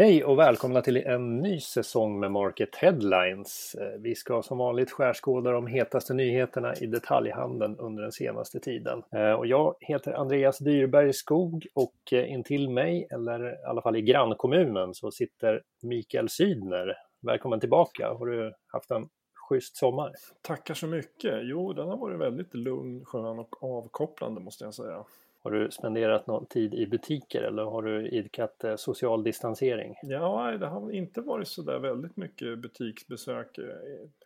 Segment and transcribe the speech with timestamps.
[0.00, 3.74] Hej och välkomna till en ny säsong med Market Headlines.
[3.80, 9.02] Eh, vi ska som vanligt skärskåda de hetaste nyheterna i detaljhandeln under den senaste tiden.
[9.12, 13.96] Eh, och jag heter Andreas Dyrberg Skog och eh, intill mig, eller i alla fall
[13.96, 16.96] i grannkommunen, så sitter Mikael Sydner.
[17.22, 18.08] Välkommen tillbaka.
[18.08, 19.08] Har du haft en
[19.48, 20.12] schysst sommar?
[20.42, 21.38] Tackar så mycket.
[21.42, 25.04] Jo, den har varit väldigt lugn, skön och avkopplande måste jag säga.
[25.42, 29.94] Har du spenderat någon tid i butiker eller har du idkat eh, social distansering?
[30.02, 33.58] Ja, det har inte varit så där väldigt mycket butiksbesök.
[33.58, 33.64] Eh,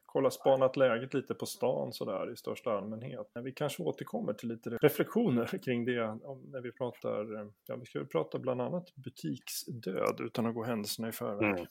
[0.07, 3.31] kolla, spanat läget lite på stan sådär i största allmänhet.
[3.35, 6.19] Vi kanske återkommer till lite reflektioner kring det
[6.53, 11.09] när vi pratar, eh, ja vi ska prata bland annat butiksdöd utan att gå händelserna
[11.09, 11.49] i förväg.
[11.49, 11.67] Mm.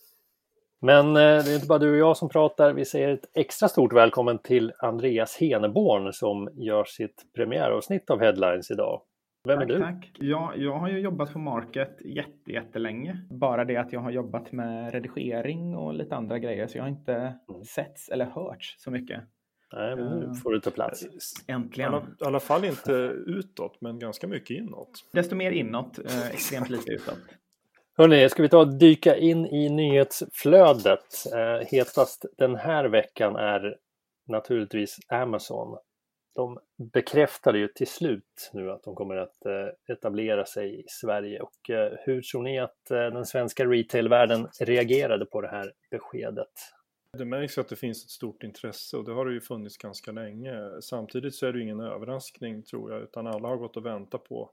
[0.79, 2.73] Men det är inte bara du och jag som pratar.
[2.73, 8.71] Vi säger ett extra stort välkommen till Andreas Heneborn som gör sitt premiäravsnitt av Headlines
[8.71, 9.01] idag.
[9.48, 9.80] Vem tack, är du?
[9.80, 10.12] Tack.
[10.20, 13.18] Ja, jag har ju jobbat på Market jätte, jättelänge.
[13.30, 16.90] Bara det att jag har jobbat med redigering och lite andra grejer så jag har
[16.90, 17.64] inte mm.
[17.64, 19.21] setts eller hörts så mycket.
[19.74, 21.05] Nej, men nu får du ta plats.
[21.48, 21.94] Äntligen.
[21.94, 22.91] I alla, fall inte
[23.27, 24.91] utåt, men ganska mycket inåt.
[25.14, 27.20] Desto mer inåt, eh, extremt lite utåt.
[27.98, 31.26] Hörrni, ska vi ta och dyka in i nyhetsflödet?
[31.34, 33.76] Eh, hetast den här veckan är
[34.27, 35.77] naturligtvis Amazon
[36.35, 36.59] de
[36.93, 41.40] bekräftade ju till slut nu att de kommer att eh, etablera sig i Sverige.
[41.40, 46.51] Och eh, hur tror ni att eh, den svenska retailvärlden reagerade på det här beskedet?
[47.17, 50.12] Det märks att det finns ett stort intresse och det har det ju funnits ganska
[50.12, 50.81] länge.
[50.81, 54.23] Samtidigt så är det ju ingen överraskning tror jag, utan alla har gått och väntat
[54.23, 54.51] på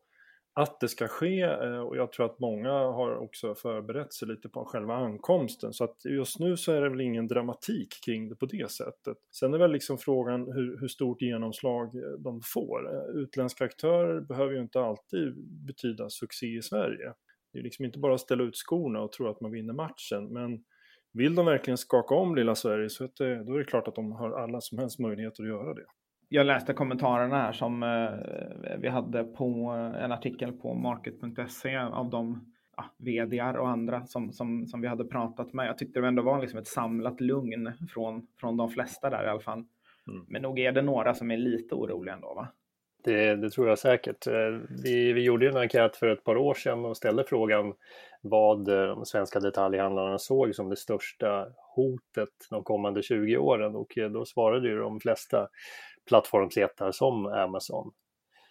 [0.62, 4.48] att det ska ske eh, och jag tror att många har också förberett sig lite
[4.48, 8.36] på själva ankomsten så att just nu så är det väl ingen dramatik kring det
[8.36, 9.16] på det sättet.
[9.30, 12.94] Sen är väl liksom frågan hur, hur stort genomslag eh, de får.
[12.94, 15.34] Eh, utländska aktörer behöver ju inte alltid
[15.66, 17.12] betyda succé i Sverige.
[17.52, 20.32] Det är liksom inte bara att ställa ut skorna och tro att man vinner matchen
[20.32, 20.64] men
[21.12, 23.94] vill de verkligen skaka om lilla Sverige så att det, då är det klart att
[23.94, 25.86] de har alla som helst möjligheter att göra det
[26.32, 29.44] jag läste kommentarerna här som eh, vi hade på
[30.00, 35.04] en artikel på market.se av de ja, vdar och andra som, som, som vi hade
[35.04, 35.68] pratat med.
[35.68, 39.28] Jag tyckte det ändå var liksom ett samlat lugn från, från de flesta där i
[39.28, 39.64] alla fall.
[40.08, 40.24] Mm.
[40.28, 42.48] Men nog är det några som är lite oroliga ändå va?
[43.04, 44.26] Det, det, tror jag säkert.
[44.26, 47.74] Eh, vi, vi gjorde en enkät för ett par år sedan och ställde frågan
[48.22, 54.10] vad de svenska detaljhandlarna såg som det största hotet de kommande 20 åren och eh,
[54.10, 55.48] då svarade ju de flesta
[56.08, 57.92] plattformsjättar som Amazon.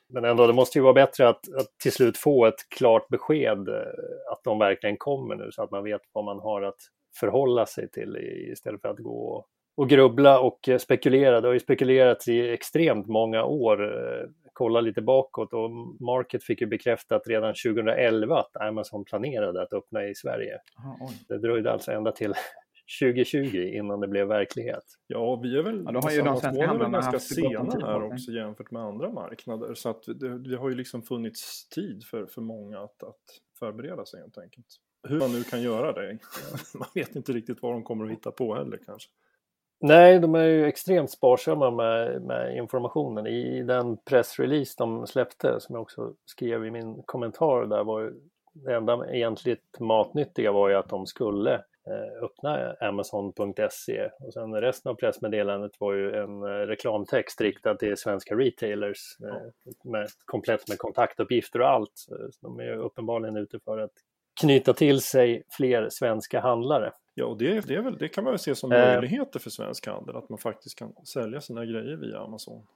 [0.10, 3.68] Men ändå, det måste ju vara bättre att, att, till slut få ett klart besked
[3.68, 6.80] eh, att de verkligen kommer nu så att man vet vad man har att
[7.20, 8.18] förhålla sig till
[8.52, 9.46] istället för att gå
[9.80, 11.42] och grubbla och spekulera.
[11.42, 13.84] Det har ju spekulerats i extremt många år.
[13.84, 19.74] Eh, kolla lite bakåt och Market fick ju bekräftat redan 2011 att Amazon planerade att
[19.74, 20.58] öppna i Sverige.
[20.78, 22.34] Aha, det dröjde alltså ända till
[23.02, 24.84] 2020 innan det blev verklighet.
[25.08, 28.32] Ja, vi är väl ja, då har ju de svenska handlarna ganska sena här också
[28.32, 29.74] jämfört med andra marknader.
[29.74, 33.24] Så att det, det, har ju liksom funnits tid för, för många att, att
[33.60, 34.68] förbereda sig helt enkelt.
[35.08, 36.18] Hur man nu kan göra det,
[36.74, 39.10] man vet inte riktigt vad de kommer att hitta på heller kanske.
[39.82, 43.28] Nej, de är ju extremt sparsamma med, med informationen.
[43.28, 48.14] I den pressrelease de släppte, som jag också skrev i min kommentar där, var
[48.54, 51.64] det enda egentligt matnyttiga var ju att de skulle
[52.22, 58.36] öppna Amazon.se och sen resten av pressmeddelandet var ju en eh, reklamtext riktad till svenska
[58.36, 59.42] retailers ja.
[59.84, 61.94] med, komplett med kontaktuppgifter och allt.
[61.96, 63.94] Så de är uppenbarligen ute för att
[64.42, 66.92] knyta till sig fler svenska handlare.
[67.14, 68.80] Ja, och det, det, väl, det kan man väl se som eh.
[68.80, 72.68] möjligheter för svensk handel, att man faktiskt kan sälja sina grejer via Amazon.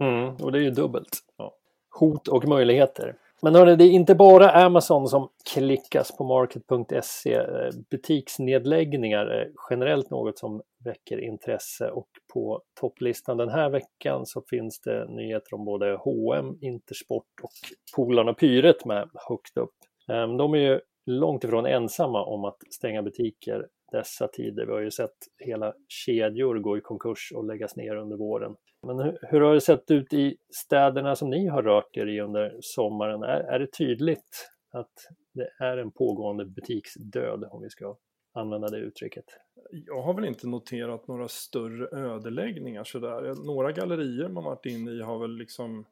[0.00, 1.18] Mm, och det är ju dubbelt.
[1.36, 1.54] Ja.
[1.90, 3.16] Hot och möjligheter.
[3.44, 7.34] Men hörni, det är inte bara Amazon som klickas på market.se.
[7.34, 14.42] Eh, butiksnedläggningar är generellt något som väcker intresse och på topplistan den här veckan så
[14.50, 17.50] finns det nyheter om både H&M, Intersport och
[17.96, 19.74] Polarn Pyret med högt upp.
[20.08, 24.66] Ehm, de är ju långt ifrån ensamma om att stänga butiker dessa tider.
[24.66, 28.56] Vi har ju sett hela kedjor gå i konkurs och läggas ner under våren.
[28.86, 32.20] Men hur, hur har det sett ut i städerna som ni har rört er i
[32.20, 33.22] under sommaren?
[33.22, 34.92] Är, är det tydligt att
[35.34, 37.96] det är en pågående butiksdöd, om vi ska
[38.34, 39.24] använda det uttrycket?
[39.70, 43.46] Jag har väl inte noterat några större ödeläggningar sådär.
[43.46, 45.86] Några gallerier man varit inne i har väl liksom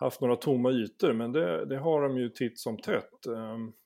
[0.00, 3.26] haft några tomma ytor, men det, det har de ju titt som tätt.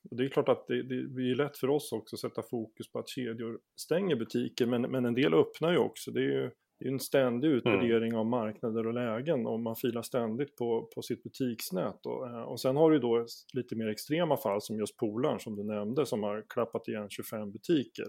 [0.09, 2.91] Och det är klart att det, det blir lätt för oss också att sätta fokus
[2.91, 6.11] på att kedjor stänger butiker, men, men en del öppnar ju också.
[6.11, 7.57] Det är ju det är en ständig mm.
[7.57, 8.19] utvärdering mm.
[8.19, 12.05] av marknader och lägen och man filar ständigt på, på sitt butiksnät.
[12.05, 15.55] Och, eh, och sen har du då lite mer extrema fall som just Polaren som
[15.55, 18.07] du nämnde som har klappat igen 25 butiker.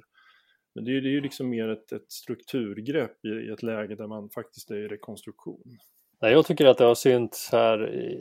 [0.74, 3.94] Men det är, det är ju liksom mer ett, ett strukturgrepp i, i, ett läge
[3.94, 5.78] där man faktiskt är i rekonstruktion.
[6.20, 7.78] Nej, jag tycker att det har synts här,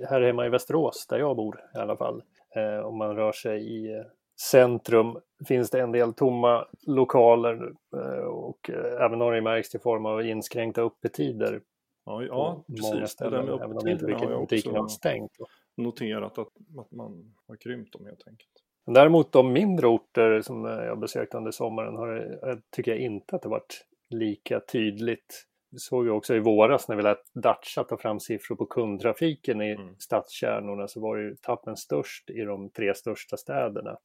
[0.09, 2.24] här hemma i Västerås, där jag bor i alla fall.
[2.56, 4.03] Eh, om man rör sig i
[4.51, 9.80] centrum finns det en del tomma lokaler eh, och eh, även har det märks i
[9.80, 11.62] form av inskränkta öppettider.
[12.06, 13.09] Ja, ja precis.
[13.09, 15.31] Ställen, det där med öppettiderna har jag också stängt.
[15.77, 16.48] noterat att,
[16.80, 18.50] att man har krympt dem helt enkelt.
[18.86, 23.50] Däremot de mindre orter som jag besökt under sommaren har, tycker jag inte att det
[23.50, 25.45] varit lika tydligt.
[25.77, 29.72] Såg vi också i våras när vi lät Dacia ta fram siffror på kundtrafiken i
[29.72, 29.95] mm.
[30.00, 33.98] stadskärnorna så var ju tappen störst i de tre största städerna.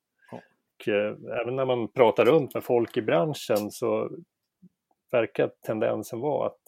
[0.80, 4.10] Och eh, även när man pratar runt med folk i branschen så
[5.10, 6.62] verkar tendensen vara att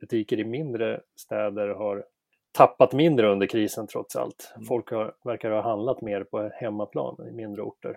[0.00, 2.04] butiker i mindre städer har
[2.52, 4.52] tappat mindre under krisen trots allt.
[4.56, 4.66] Mm.
[4.66, 7.96] Folk har, verkar ha handlat mer på hemmaplan i mindre orter.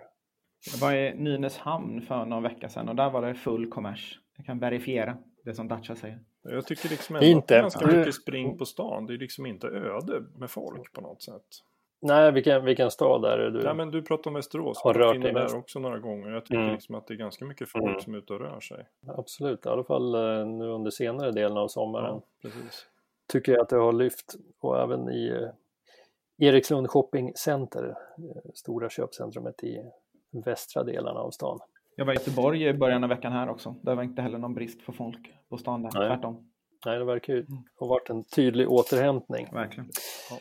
[0.72, 4.20] Jag var i Nynäshamn för någon vecka sedan och där var det full kommers.
[4.36, 6.18] Jag kan verifiera det som Dacia säger.
[6.50, 7.42] Jag tycker liksom ändå inte.
[7.42, 9.06] att det är ganska mycket spring på stan.
[9.06, 11.62] Det är liksom inte öde med folk på något sätt.
[12.00, 14.78] Nej, vilken, vilken stad är det du Nej, men Du pratar om Västerås.
[14.78, 16.30] Har rört dig där också några gånger.
[16.30, 16.72] Jag tycker mm.
[16.72, 18.00] liksom att det är ganska mycket folk mm.
[18.00, 18.86] som är ute och rör sig.
[19.06, 22.20] Absolut, i alla fall eh, nu under senare delen av sommaren.
[22.40, 22.50] Ja.
[23.26, 28.88] Tycker jag att det har lyft och även i eh, Erikslund Shopping Center, eh, stora
[28.88, 29.82] köpcentrumet i
[30.30, 31.60] västra delarna av stan.
[31.98, 33.74] Jag var i Göteborg i början av veckan här också.
[33.82, 36.08] Där var inte heller någon brist på folk på stan där, Nej.
[36.08, 36.50] tvärtom.
[36.86, 37.62] Nej, det verkar ju mm.
[37.78, 39.48] ha varit en tydlig återhämtning.
[39.52, 39.90] Verkligen.
[40.30, 40.36] Ja.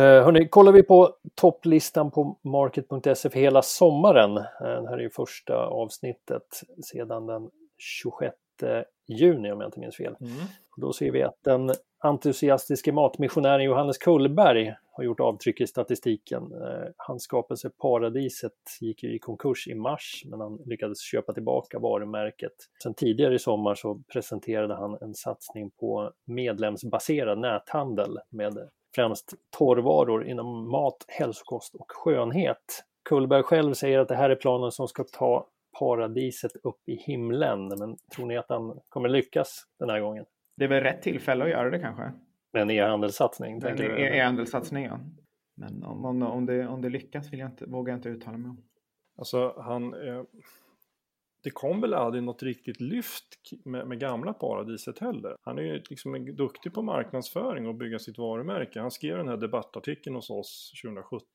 [0.00, 4.36] Eh, hörni, kollar vi på topplistan på market.se för hela sommaren.
[4.36, 8.36] Eh, det här är ju första avsnittet sedan den 26
[9.08, 10.16] juni om jag inte minns fel.
[10.20, 10.32] Mm.
[10.76, 16.42] Då ser vi att den entusiastiske matmissionären Johannes Kullberg har gjort avtryck i statistiken.
[16.42, 21.78] Eh, hans skapelse Paradiset gick ju i konkurs i mars men han lyckades köpa tillbaka
[21.78, 22.52] varumärket.
[22.82, 30.26] Sen tidigare i sommar så presenterade han en satsning på medlemsbaserad näthandel med främst torrvaror
[30.26, 32.84] inom mat, hälsokost och skönhet.
[33.08, 37.68] Kullberg själv säger att det här är planen som ska ta paradiset upp i himlen,
[37.68, 40.24] men tror ni att han kommer lyckas den här gången?
[40.56, 42.12] Det är väl rätt tillfälle att göra det kanske?
[42.56, 43.60] Med en e-handelssatsning?
[43.62, 45.00] E-handelssatsning, ja.
[45.56, 48.38] Men om, om, om, det, om det lyckas vill jag inte, vågar jag inte uttala
[48.38, 48.64] mig om.
[49.18, 50.22] Alltså, han, eh,
[51.42, 53.24] det kom väl aldrig något riktigt lyft
[53.64, 55.36] med, med, gamla paradiset heller.
[55.42, 58.80] Han är ju liksom duktig på marknadsföring och bygga sitt varumärke.
[58.80, 61.26] Han skrev den här debattartikeln hos oss 2017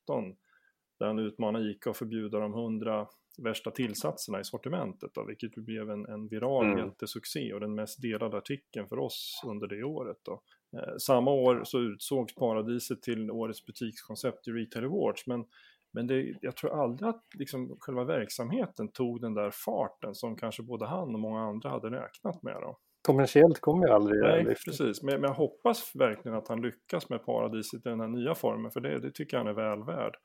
[0.99, 3.07] där han utmanar ICA att förbjuda de hundra
[3.43, 6.85] värsta tillsatserna i sortimentet då, vilket blev en, en viral mm.
[6.85, 10.17] jättesuccé och den mest delade artikeln för oss under det året.
[10.23, 10.41] Då.
[10.73, 15.45] Eh, samma år så utsågs Paradiset till årets butikskoncept i Retail Awards men
[15.93, 20.63] men det, jag tror aldrig att liksom själva verksamheten tog den där farten som kanske
[20.63, 22.55] både han och många andra hade räknat med.
[22.61, 22.77] Då.
[23.01, 25.03] Kommersiellt kommer ju aldrig Nej, precis.
[25.03, 28.71] Men, men, jag hoppas verkligen att han lyckas med paradiset i den här nya formen,
[28.71, 30.15] för det, det tycker jag han är väl värd.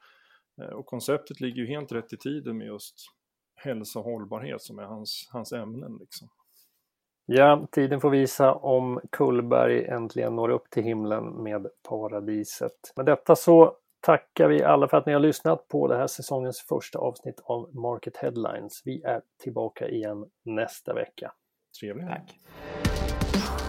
[0.62, 2.96] Eh, och konceptet ligger ju helt rätt i tiden med just
[3.54, 5.96] hälsa och hållbarhet som är hans, hans ämnen.
[6.00, 6.28] Liksom.
[7.28, 12.92] Ja, tiden får visa om Kullberg äntligen når upp till himlen med paradiset.
[12.96, 16.60] Med detta så tackar vi alla för att ni har lyssnat på det här säsongens
[16.60, 18.82] första avsnitt av Market Headlines.
[18.84, 21.32] Vi är tillbaka igen nästa vecka.
[21.80, 22.08] Trevligt.
[22.08, 23.65] Tack.